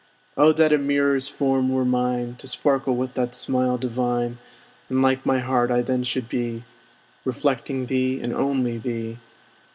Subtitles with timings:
[0.35, 4.39] Oh that a mirror's form were mine, To sparkle with that smile divine;
[4.89, 6.63] And like my heart I then should be,
[7.23, 9.19] Reflecting thee, and only thee!